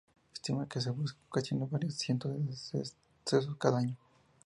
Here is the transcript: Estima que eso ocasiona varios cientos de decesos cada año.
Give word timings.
Estima 0.33 0.67
que 0.67 0.79
eso 0.79 0.95
ocasiona 1.29 1.67
varios 1.69 1.93
cientos 1.93 2.33
de 2.33 2.39
decesos 2.39 2.95
cada 3.59 3.77
año. 3.77 3.95